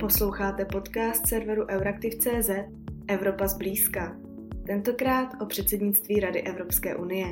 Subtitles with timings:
[0.00, 2.50] Posloucháte podcast serveru Euraktiv.cz
[3.08, 4.16] Evropa zblízka.
[4.66, 7.26] Tentokrát o předsednictví Rady Evropské unie.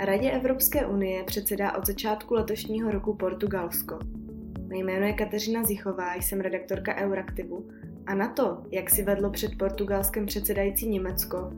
[0.00, 3.98] Radě Evropské unie předsedá od začátku letošního roku Portugalsko.
[4.66, 7.68] Mé jméno je Kateřina Zichová, jsem redaktorka Euraktivu
[8.06, 11.50] a na to, jak si vedlo před Portugalskem předsedající Německo,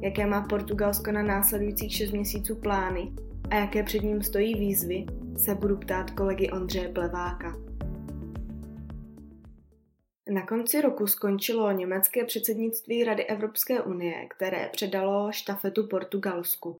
[0.00, 3.12] jaké má Portugalsko na následujících 6 měsíců plány
[3.50, 5.06] a jaké před ním stojí výzvy,
[5.36, 7.71] se budu ptát kolegy Ondřeje Pleváka.
[10.30, 16.76] Na konci roku skončilo německé předsednictví Rady Evropské unie, které předalo štafetu Portugalsku.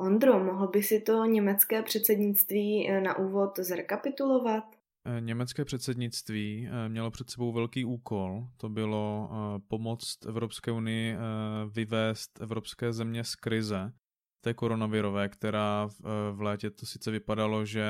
[0.00, 4.64] Ondro, mohl by si to německé předsednictví eh, na úvod zrekapitulovat?
[5.06, 9.30] Eh, německé předsednictví eh, mělo před sebou velký úkol, to bylo
[9.68, 11.16] pomoct Evropské unii
[11.70, 13.92] vyvést evropské země z krize,
[14.44, 16.00] té koronavirové, která v,
[16.32, 17.86] v létě to sice vypadalo, že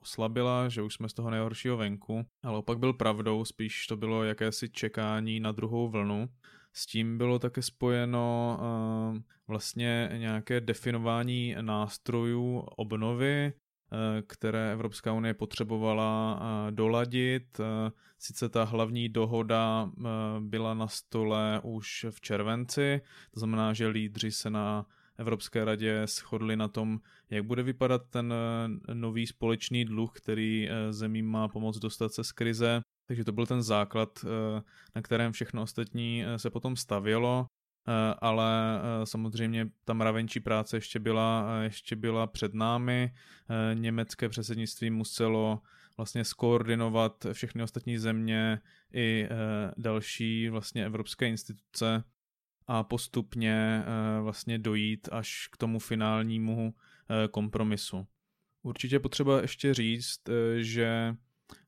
[0.00, 4.24] oslabila, že už jsme z toho nejhoršího venku, ale opak byl pravdou, spíš to bylo
[4.24, 6.28] jakési čekání na druhou vlnu.
[6.72, 13.52] S tím bylo také spojeno uh, vlastně nějaké definování nástrojů obnovy,
[14.26, 17.60] které Evropská unie potřebovala doladit.
[18.18, 19.90] Sice ta hlavní dohoda
[20.40, 24.86] byla na stole už v červenci, to znamená, že lídři se na
[25.20, 28.34] Evropské radě shodli na tom, jak bude vypadat ten
[28.88, 32.80] eh, nový společný dluh, který eh, zemím má pomoct dostat se z krize.
[33.06, 34.62] Takže to byl ten základ, eh,
[34.94, 37.46] na kterém všechno ostatní se potom stavělo,
[38.18, 43.14] ale samozřejmě ta mravenčí práce ještě byla, ještě byla před námi.
[43.74, 45.60] Německé předsednictví muselo
[45.96, 48.60] vlastně skoordinovat všechny ostatní země
[48.92, 49.28] i
[49.76, 52.04] další vlastně evropské instituce
[52.72, 58.06] a postupně eh, vlastně dojít až k tomu finálnímu eh, kompromisu.
[58.62, 61.16] Určitě potřeba ještě říct, eh, že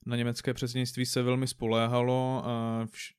[0.07, 2.45] na německé předsednictví se velmi spoléhalo.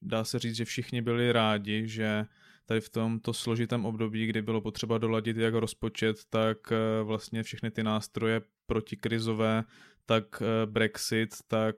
[0.02, 2.26] Dá se říct, že všichni byli rádi, že
[2.66, 6.58] tady v tomto složitém období, kdy bylo potřeba doladit jak rozpočet, tak
[7.04, 9.64] vlastně všechny ty nástroje protikrizové,
[10.06, 11.76] tak Brexit, tak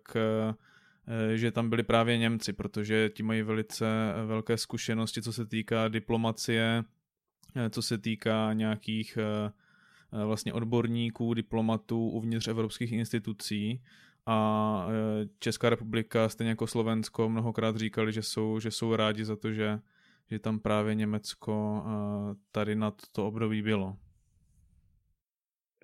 [1.36, 5.88] že tam byli právě Němci, protože ti mají velice eh, velké zkušenosti, co se týká
[5.88, 6.84] diplomacie,
[7.56, 9.18] eh, co se týká nějakých
[10.26, 13.84] vlastně odborníků, diplomatů uvnitř evropských institucí
[14.26, 14.88] a
[15.40, 19.80] Česká republika, stejně jako Slovensko, mnohokrát říkali, že jsou, že jsou rádi za to, že,
[20.32, 21.84] že tam právě Německo
[22.52, 23.98] tady na to období bylo.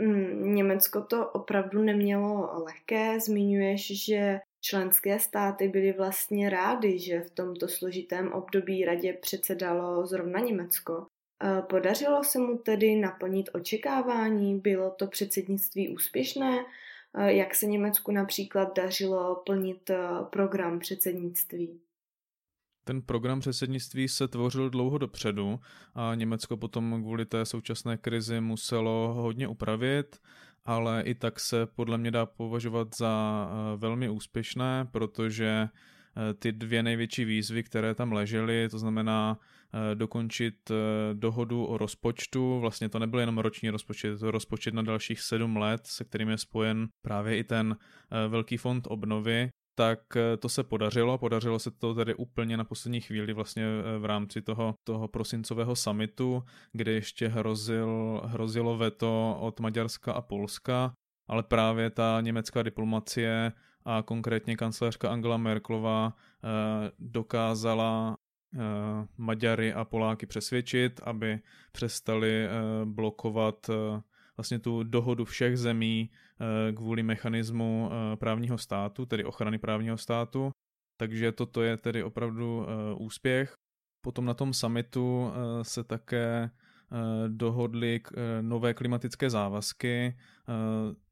[0.02, 3.20] Mm, Německo to opravdu nemělo lehké.
[3.20, 10.40] Zmiňuješ, že Členské státy byly vlastně rády, že v tomto složitém období radě předsedalo zrovna
[10.40, 11.06] Německo.
[11.70, 14.60] Podařilo se mu tedy naplnit očekávání?
[14.60, 16.66] Bylo to předsednictví úspěšné?
[17.26, 19.92] Jak se Německu například dařilo plnit
[20.30, 21.80] program předsednictví?
[22.84, 25.60] Ten program předsednictví se tvořil dlouho dopředu
[25.96, 30.20] a Německo potom kvůli té současné krizi muselo hodně upravit
[30.66, 36.52] ale i tak se podle mě dá považovat za eh, velmi úspěšné, protože eh, ty
[36.52, 39.38] dvě největší výzvy, které tam ležely, to znamená
[39.74, 40.72] eh, dokončit
[41.14, 45.82] dohodu o rozpočtu, vlastně to nebyl jenom roční rozpočet, to rozpočet na dalších sedm let,
[45.88, 47.78] se kterým je spojen právě i ten
[48.28, 51.18] velký fond obnovy, tak eh, to se podařilo.
[51.18, 55.76] Podařilo se to tedy úplně na poslední chvíli vlastně eh, v rámci toho, toho prosincového
[55.76, 60.94] summitu, kde ještě hrozil, hrozilo veto od Maďarska a Polska,
[61.28, 63.52] ale právě ta německá diplomacie
[63.86, 68.18] a konkrétně kancelářka Angela Merklová eh, dokázala
[69.18, 71.40] Maďary a Poláky přesvědčit, aby
[71.72, 72.48] přestali
[72.86, 73.70] blokovat
[74.42, 80.52] vlastně tu dohodu všech zemí eh, kvůli mechanismu eh, právního státu, tedy ochrany právního státu.
[80.98, 83.54] Takže toto je tedy opravdu eh, úspěch.
[84.04, 85.32] Potom na tom summitu
[85.62, 86.50] se také
[87.28, 88.02] dohodly
[88.42, 90.18] nové klimatické závazky.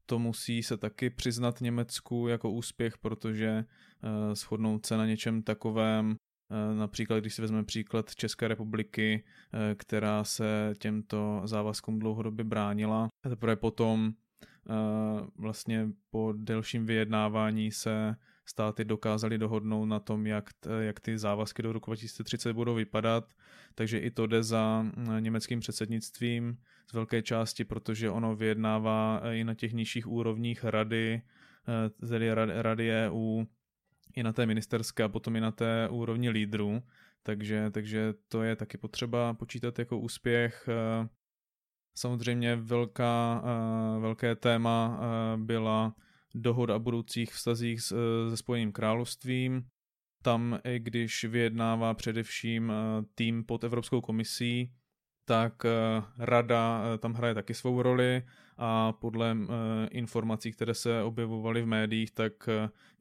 [0.05, 3.65] To musí se taky přiznat Německu jako úspěch, protože
[4.33, 6.15] shodnout se na něčem takovém
[6.73, 9.23] například, když si vezmeme příklad České republiky,
[9.53, 13.09] eh, která se těmto závazkům dlouhodobě bránila.
[13.23, 14.13] A teprve potom
[14.69, 14.73] eh,
[15.35, 18.15] vlastně po delším vyjednávání se
[18.45, 20.49] státy dokázaly dohodnout na tom, jak,
[20.79, 23.33] jak ty závazky do roku 2030 budou vypadat.
[23.75, 24.85] Takže i to jde za
[25.19, 26.57] německým předsednictvím
[26.89, 31.21] z velké části, protože ono vyjednává i na těch nižších úrovních rady,
[32.09, 33.45] tedy rady EU,
[34.15, 36.83] i na té ministerské a potom i na té úrovni lídrů,
[37.23, 40.69] takže, takže to je taky potřeba počítat jako úspěch.
[40.69, 41.07] Eh,
[41.95, 45.95] samozřejmě velká, eh, velké téma eh, byla
[46.35, 47.95] dohoda o budoucích vztazích se
[48.35, 49.67] Spojeným královstvím.
[50.21, 52.73] tam, i když vyjednává především
[53.15, 54.71] tým pod Evropskou komisí,
[55.29, 55.63] tak
[56.17, 58.23] rada tam hraje taky svou roli
[58.57, 59.37] a podle
[59.91, 62.49] informací, které se objevovaly v médiích, tak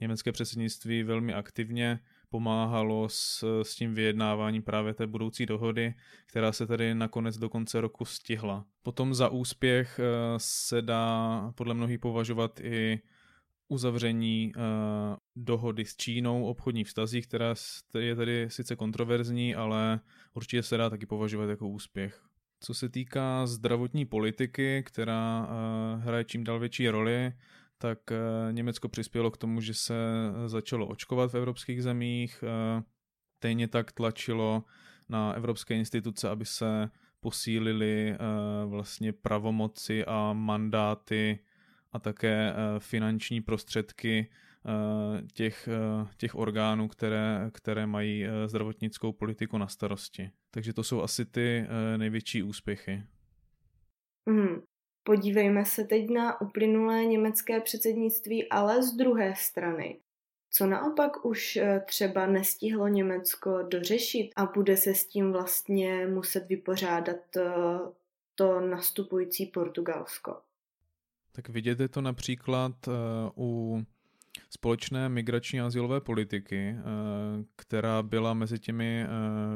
[0.01, 5.95] německé předsednictví velmi aktivně pomáhalo s, s tím vyjednáváním právě té budoucí dohody,
[6.27, 8.65] která se tedy nakonec do konce roku stihla.
[8.83, 10.05] Potom za úspěch eh,
[10.37, 13.01] se dá podle mnohých považovat i
[13.69, 14.53] uzavření
[15.45, 17.55] dohody s Čínou, obchodní vztazí, která
[17.99, 20.01] je tedy sice kontroverzní, ale
[20.35, 22.23] určitě se dá taky považovat jako úspěch.
[22.61, 27.33] Co se týká zdravotní politiky, která uh, hraje čím dál větší roli,
[27.79, 29.95] tak eh, Německo přispělo k tomu, že se
[30.47, 32.83] začalo očkovat v evropských zemích, eh,
[33.37, 34.65] stejně tak tlačilo
[35.09, 38.17] na evropské instituce, aby se posílili eh,
[38.67, 41.39] vlastně pravomoci a mandáty
[41.93, 44.31] a také finanční prostředky
[45.33, 45.69] těch,
[46.17, 50.31] těch orgánů, které, které mají zdravotnickou politiku na starosti.
[50.51, 51.67] Takže to jsou asi ty
[51.97, 53.03] největší úspěchy.
[54.27, 54.63] Mm.
[55.03, 60.01] Podívejme se teď na uplynulé německé předsednictví, ale z druhé strany.
[60.51, 66.49] Co naopak už eh, třeba nestihlo Německo dořešit a bude se s tím vlastně muset
[66.49, 67.51] vypořádat eh,
[68.35, 70.41] to nastupující Portugalsko?
[71.33, 72.91] Tak vidět je to například eh,
[73.37, 73.83] u
[74.51, 76.83] společné migrační a azylové politiky, eh,
[77.57, 79.09] která byla mezi těmi eh,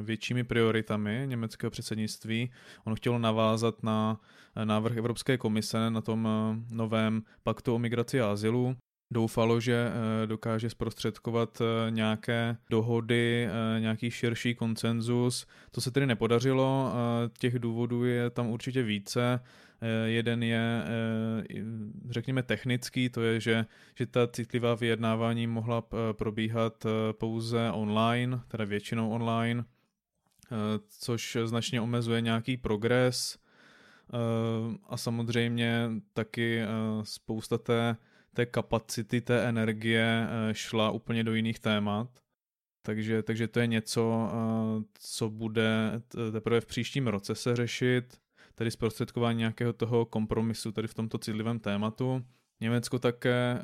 [0.03, 2.51] většími prioritami německého předsednictví.
[2.85, 4.21] Ono chtělo navázat na
[4.57, 6.29] eh, návrh Evropské komise na tom
[6.71, 8.77] novém paktu o migraci a azylu,
[9.11, 9.91] doufalo, že
[10.27, 13.49] dokáže zprostředkovat nějaké dohody,
[13.79, 15.47] nějaký širší konsenzus.
[15.71, 16.93] To se tedy nepodařilo,
[17.39, 19.41] těch důvodů je tam určitě více.
[19.83, 21.65] Eh, jeden je, eh,
[22.11, 28.65] řekněme, technický, to je, že, že ta citlivá vyjednávání mohla eh, probíhat pouze online, teda
[28.65, 29.65] většinou online,
[30.89, 33.39] což značně omezuje nějaký progres
[34.89, 36.63] a samozřejmě taky
[37.03, 37.97] spousta té,
[38.35, 42.09] té kapacity, té energie šla úplně do jiných témat.
[42.83, 44.31] Takže, takže to je něco,
[44.95, 46.03] co bude
[46.33, 48.22] teprve v příštím roce se řešit
[48.55, 52.25] tedy zprostředkování nějakého toho kompromisu tady v tomto citlivém tématu.
[52.63, 53.61] Německo také eh,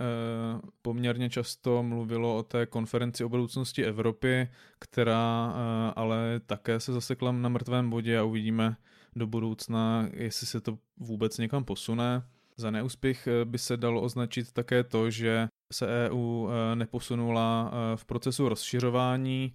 [0.83, 4.49] poměrně často mluvilo o té konferenci o budoucnosti Evropy,
[4.79, 8.77] která eh, ale také se zasekla na mrtvém bodě a uvidíme
[9.17, 12.23] do budoucna, jestli se to vůbec někam posune.
[12.57, 18.49] Za neúspěch eh, by se dalo označit také to, že se EU neposunula v procesu
[18.49, 19.55] rozšiřování.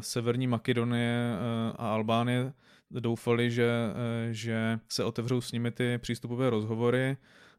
[0.00, 1.36] Severní Makedonie
[1.76, 2.52] a Albánie
[2.90, 7.16] doufali, že, eh, že se otevřou s nimi ty přístupové rozhovory,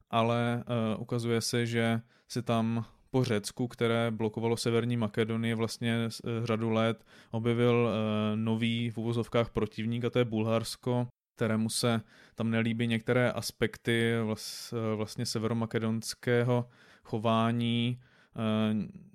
[0.10, 0.64] ale
[0.96, 6.70] uh, ukazuje se, že se tam po Řecku, které blokovalo Severní Makedonii vlastně uh, řadu
[6.70, 7.90] let, objevil
[8.36, 12.02] nový v uvozovkách protivník a to je Bulharsko, kterému se
[12.36, 14.14] tam nelíbí některé aspekty
[14.96, 16.70] vlastně severomakedonského
[17.04, 18.00] chování,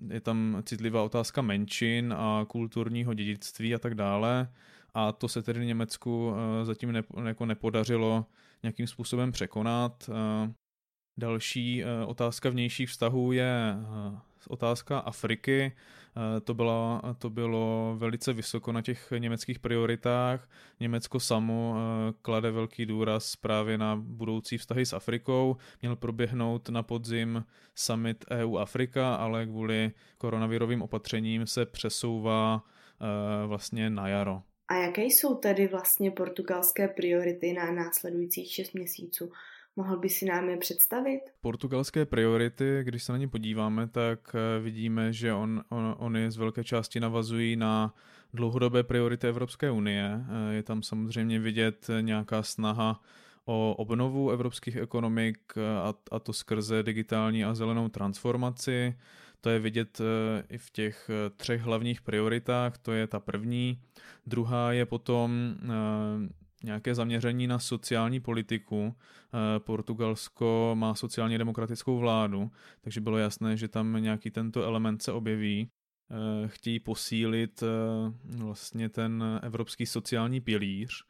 [0.08, 4.49] je tam citlivá otázka menšin a kulturního dědictví a tak dále
[4.94, 8.27] a to se tedy Německu eh, zatím jako nepodařilo
[8.62, 10.11] nějakým způsobem překonat.
[10.12, 10.53] Eh,
[11.17, 13.77] další eh, otázka vnějších vztahů je
[14.49, 15.73] otázka Afriky.
[16.44, 20.49] To, byla, to bylo velice vysoko na těch německých prioritách.
[20.81, 21.77] Německo samo
[22.22, 25.56] klade velký důraz právě na budoucí vztahy s Afrikou.
[25.82, 27.44] Měl proběhnout na podzim
[27.75, 32.63] summit EU-Afrika, ale kvůli koronavirovým opatřením se přesouvá
[33.46, 34.43] vlastně na jaro.
[34.72, 39.32] A jaké jsou tedy vlastně portugalské priority na následujících 6 měsíců?
[39.76, 41.20] Mohl by si nám je představit?
[41.41, 46.36] Portugalské priority, když se na ně podíváme, tak eh, vidíme, že on, on, oni z
[46.36, 47.94] velké části navazují na
[48.34, 50.10] dlouhodobé priority Evropské unie.
[50.50, 53.02] Eh, je tam samozřejmě vidět nějaká snaha
[53.44, 58.94] o obnovu evropských ekonomik eh, a, a to skrze digitální a zelenou transformaci.
[59.44, 63.82] To je vidět eh, i v těch eh, třech hlavních prioritách, to je ta první.
[64.27, 65.69] Druhá je potom eh,
[66.65, 68.94] nějaké zaměření na sociální politiku.
[69.58, 75.69] Portugalsko má sociálně demokratickou vládu, takže bylo jasné, že tam nějaký tento element se objeví.
[76.46, 77.63] Chtějí posílit
[78.25, 81.05] vlastně ten evropský sociální pilíř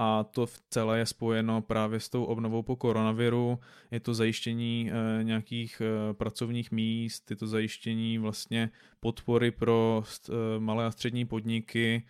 [0.00, 3.58] a to v celé je spojeno právě s tou obnovou po koronaviru.
[3.90, 10.60] Je to zajištění e, nějakých e, pracovních míst, je to zajištění vlastně podpory pro e,
[10.60, 12.06] malé a střední podniky,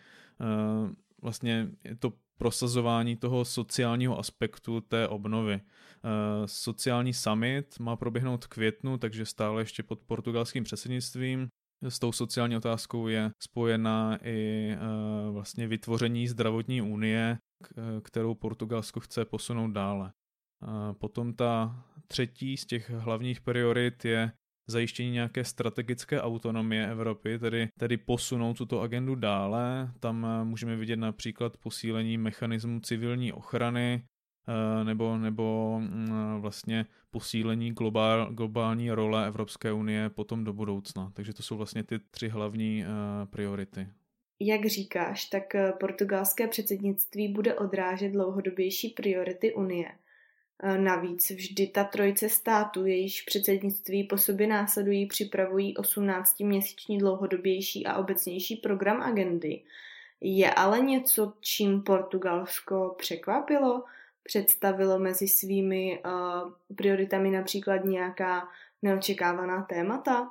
[1.22, 5.60] vlastně je to prosazování toho sociálního aspektu té obnovy.
[6.46, 11.48] Sociální summit má proběhnout v květnu, takže stále ještě pod portugalským předsednictvím.
[11.82, 14.70] S tou sociální otázkou je spojená i
[15.30, 17.38] vlastně vytvoření zdravotní unie,
[18.02, 20.12] kterou Portugalsko chce posunout dále.
[20.92, 24.32] Potom ta třetí z těch hlavních priorit je
[24.68, 29.92] zajištění nějaké strategické autonomie Evropy, tedy, tedy posunout tuto agendu dále.
[30.00, 34.06] Tam eh, můžeme vidět například posílení mechanismu civilní ochrany eh,
[34.84, 41.12] nebo, nebo mm, vlastně posílení globál, globální role Evropské unie potom do budoucna.
[41.14, 43.88] Takže to jsou vlastně ty tři hlavní eh, priority.
[44.40, 45.44] Jak říkáš, tak
[45.80, 49.88] portugalské předsednictví bude odrážet dlouhodobější priority Unie–
[50.62, 57.96] Eh, navíc vždy ta trojice států, jejíž předsednictví po sobě následují, připravují 18-měsíční dlouhodobější a
[57.96, 59.62] obecnější program agendy.
[60.20, 63.84] Je ale něco, čím Portugalsko překvapilo?
[64.28, 68.48] Představilo mezi svými uh, prioritami například nějaká
[68.82, 70.28] neočekávaná témata?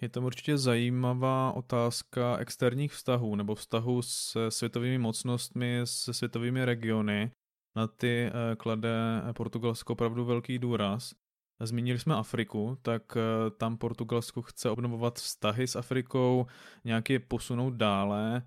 [0.00, 7.30] Je to určitě zajímavá otázka externích vztahů nebo vztahů s světovými mocnostmi, se světovými regiony
[7.76, 11.14] na ty eh, klade Portugalsko opravdu velký důraz.
[11.60, 16.46] Zmínili jsme Afriku, tak eh, tam Portugalsko chce obnovovat vztahy s Afrikou,
[16.84, 18.42] nějak je posunout dále.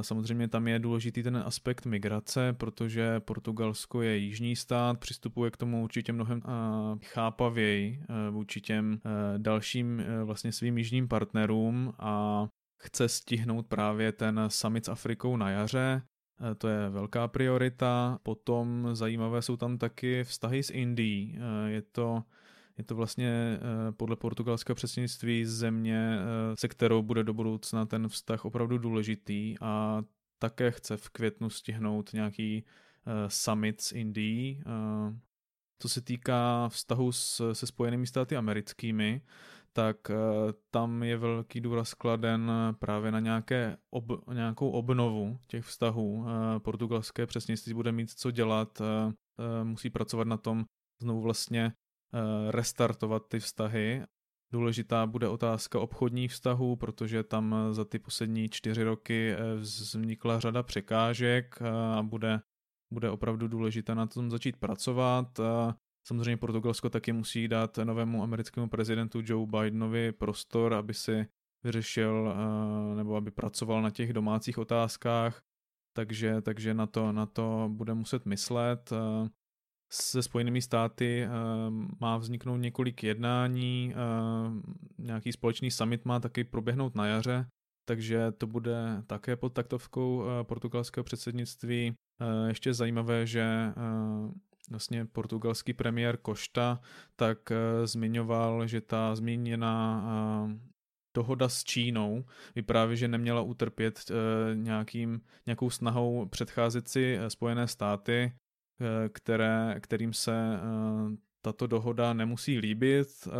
[0.00, 5.84] Samozřejmě tam je důležitý ten aspekt migrace, protože Portugalsko je jižní stát, přistupuje k tomu
[5.84, 6.42] určitě mnohem
[7.04, 9.00] chápavěji vůči těm
[9.36, 12.46] dalším vlastně svým jižním partnerům a
[12.82, 16.02] chce stihnout právě ten summit s Afrikou na jaře.
[16.58, 18.18] To je velká priorita.
[18.22, 21.38] Potom zajímavé jsou tam taky vztahy s Indií.
[21.66, 22.22] Je to
[22.80, 26.18] je to vlastně eh, podle portugalského předsednictví země,
[26.54, 30.02] se kterou bude do budoucna ten vztah opravdu důležitý a
[30.38, 32.64] také chce v květnu stihnout nějaký
[33.28, 34.62] summit s Indií.
[35.78, 37.12] Co se týká vztahu
[37.52, 39.22] se Spojenými státy americkými,
[39.72, 40.14] tak eh,
[40.70, 46.26] tam je velký důraz kladen právě na nějaké ob, nějakou obnovu těch vztahů.
[46.26, 50.64] Eh, portugalské přesnictví bude mít co dělat, eh, musí pracovat na tom
[51.02, 51.72] znovu vlastně
[52.50, 54.02] restartovat ty vztahy.
[54.52, 61.62] Důležitá bude otázka obchodních vztahů, protože tam za ty poslední čtyři roky vznikla řada překážek
[61.62, 62.40] a bude,
[62.92, 65.40] bude opravdu důležité na tom začít pracovat.
[66.06, 71.26] Samozřejmě Portugalsko taky musí dát novému americkému prezidentu Joe Bidenovi prostor, aby si
[71.64, 75.42] vyřešil eh, nebo aby pracoval na těch domácích otázkách,
[75.96, 78.92] takže, takže na, to, na to bude muset myslet.
[79.90, 81.28] Eh, se Spojenými státy eh,
[82.00, 83.94] má vzniknout několik jednání,
[84.98, 87.46] nějaký společný summit má taky proběhnout na jaře,
[87.84, 91.94] takže to bude také pod taktovkou portugalského předsednictví.
[92.48, 93.72] Ještě zajímavé, že
[94.70, 96.80] vlastně portugalský premiér Košta,
[97.16, 97.38] tak
[97.84, 100.04] zmiňoval, že ta zmíněná
[101.16, 104.10] dohoda s Čínou vypráví, že neměla utrpět
[104.54, 108.32] nějakým, nějakou snahou předcházet si Spojené státy,
[109.12, 113.32] které, kterým se uh, tato dohoda nemusí líbit, uh,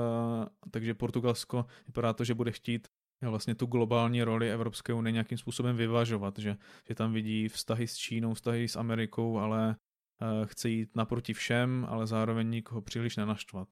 [0.71, 2.89] takže Portugalsko vypadá to, že bude chtít
[3.23, 6.57] vlastně tu globální roli Evropské unie nějakým způsobem vyvažovat, že,
[6.89, 9.77] že tam vidí vztahy s Čínou, vztahy s Amerikou, ale
[10.23, 13.69] Eh, chce jít naproti všem, ale zároveň nikoho příliš nenaštvat.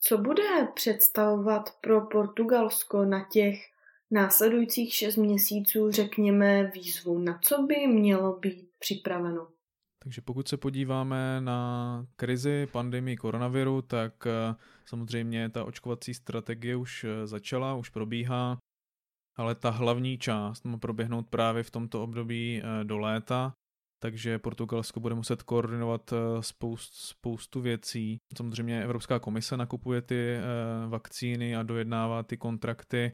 [0.00, 3.60] Co bude představovat pro Portugalsko na těch
[4.10, 7.18] následujících šest měsíců, řekněme, výzvu?
[7.18, 9.48] Na co by mělo být připraveno?
[10.06, 17.04] Takže pokud se podíváme na krizi pandemii koronaviru, tak eh, samozřejmě ta očkovací strategie už
[17.04, 18.58] eh, začala, už probíhá,
[19.36, 23.52] ale ta hlavní část má proběhnout právě v tomto období do léta
[23.98, 28.18] takže Portugalsko bude muset koordinovat eh, spoust, spoustu věcí.
[28.36, 30.42] Samozřejmě Evropská komise nakupuje ty eh,
[30.88, 33.10] vakcíny a dojednává ty kontrakty,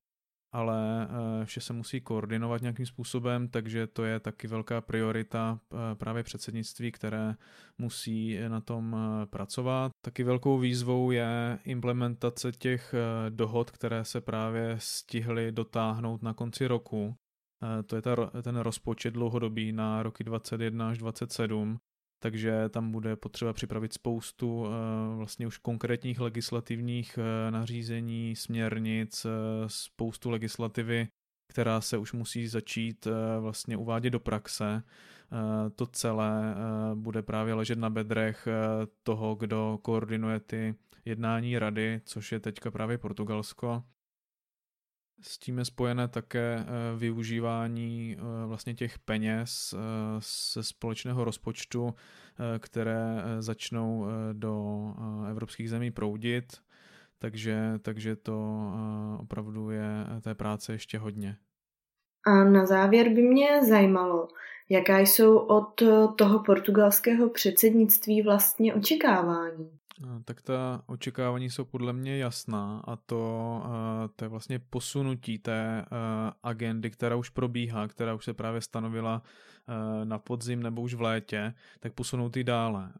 [0.52, 5.58] ale eh, vše se musí koordinovat nějakým způsobem, takže to je taky velká priorita
[5.94, 7.34] právě předsednictví, které
[7.78, 8.96] musí na tom
[9.30, 9.92] pracovat.
[10.04, 12.94] Taky velkou výzvou je implementace těch
[13.28, 17.16] dohod, které se právě stihly dotáhnout na konci roku
[17.62, 21.78] Eh, to je ta, ten rozpočet dlouhodobý na roky 21 až 27,
[22.22, 24.70] takže tam bude potřeba připravit spoustu eh,
[25.16, 29.26] vlastně už konkrétních legislativních eh, nařízení, směrnic,
[29.66, 31.08] spoustu legislativy,
[31.48, 33.08] která se už musí začít
[33.40, 34.82] vlastně uvádět do praxe.
[35.76, 36.54] To celé
[36.94, 38.48] bude právě ležet na bedrech
[39.02, 40.74] toho, kdo koordinuje ty
[41.04, 43.82] jednání rady, což je teďka právě Portugalsko.
[45.22, 46.64] S tím je spojené také eh,
[46.96, 49.74] využívání eh, vlastně těch peněz
[50.52, 51.94] ze eh, společného rozpočtu,
[52.58, 54.84] které začnou do
[55.30, 56.52] evropských zemí proudit.
[57.18, 58.70] takže, takže to
[59.20, 61.36] opravdu je té práce ještě hodně.
[62.26, 64.28] A na závěr by mě zajímalo,
[64.68, 65.82] jaká jsou od
[66.18, 69.78] toho portugalského předsednictví vlastně očekávání?
[70.24, 73.62] Tak ta očekávání jsou podle mě jasná a to,
[74.16, 75.84] to je vlastně posunutí té
[76.42, 79.22] agendy, která už probíhá, která už se právě stanovila
[80.04, 82.92] na podzim nebo už v létě, tak posunout ji dále.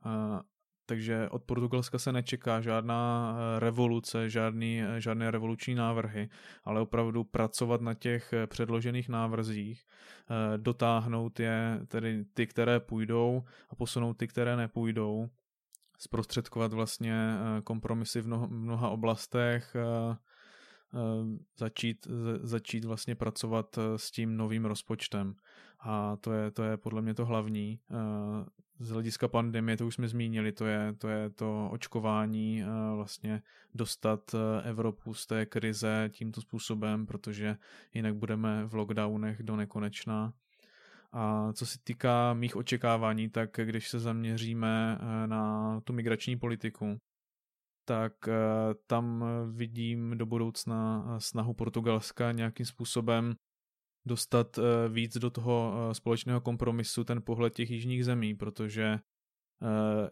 [0.87, 6.28] Takže od Portugalska se nečeká žádná revoluce, žádný, žádné revoluční návrhy,
[6.64, 9.84] ale opravdu pracovat na těch předložených návrzích,
[10.56, 15.30] dotáhnout je, tedy ty, které půjdou a posunout ty, které nepůjdou
[16.02, 20.16] zprostředkovat vlastně eh, kompromisy v mnoha, oblastech, eh,
[20.94, 20.99] eh,
[21.56, 22.09] začít,
[22.42, 25.35] začít vlastně pracovat s tím novým rozpočtem.
[25.80, 27.80] A to je, to je podle mě to hlavní.
[28.78, 32.64] Z hlediska pandemie, to už jsme zmínili, to je to, je to očkování,
[32.97, 33.42] vlastně
[33.75, 37.56] dostat Evropu z té krize tímto způsobem, protože
[37.94, 40.32] jinak budeme v lockdownech do nekonečna.
[41.12, 46.97] A co se týká mých očekávání, tak když se zaměříme eh, na tu migrační politiku,
[47.85, 48.35] tak eh,
[48.87, 53.35] tam vidím do budoucna eh, snahu Portugalska nějakým způsobem
[54.07, 58.99] dostat víc do toho společného kompromisu ten pohled těch jižních zemí, protože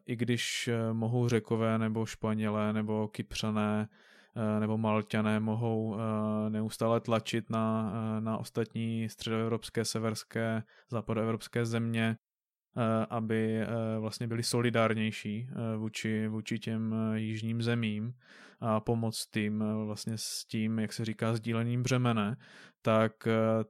[0.07, 3.88] i když mohou řekové nebo Španělé nebo Kypřané
[4.60, 12.16] nebo Malťané mohou eh, neustále tlačit na, eh, na ostatní středoevropské, severské, západoevropské země,
[13.10, 13.66] aby
[13.99, 18.14] vlastně byli solidárnější vůči, vůči těm jižním zemím
[18.60, 22.37] a pomoct tím vlastně s tím, jak se říká, sdílením břemene,
[22.82, 23.12] tak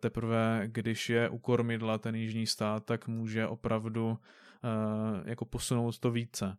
[0.00, 4.18] teprve, když je u kormidla ten jižní stát, tak může opravdu
[5.24, 6.56] jako posunout to více.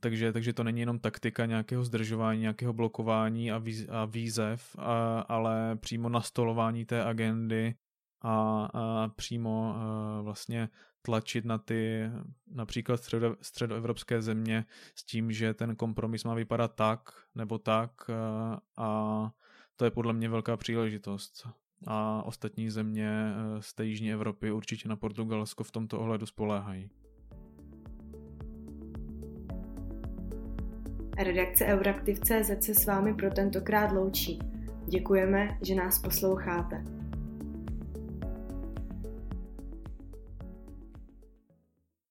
[0.00, 5.20] Takže, takže to není jenom taktika nějakého zdržování, nějakého blokování a, výz, a výzev, a,
[5.20, 7.74] ale přímo nastolování té agendy
[8.22, 10.68] a, a přímo a vlastně
[11.02, 12.10] tlačit na ty
[12.50, 17.00] například středo, středoevropské země s tím, že ten kompromis má vypadat tak
[17.34, 19.30] nebo tak a, a
[19.76, 21.48] to je podle mě velká příležitost.
[21.86, 26.90] A ostatní země z té jižní Evropy určitě na Portugalsko v tomto ohledu spoléhají.
[31.22, 34.38] Redakce Euraktiv.cz se s vámi pro tentokrát loučí.
[34.86, 36.99] Děkujeme, že nás posloucháte.